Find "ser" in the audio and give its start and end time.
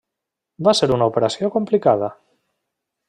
0.79-0.89